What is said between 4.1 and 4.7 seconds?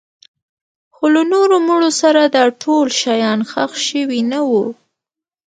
نه وو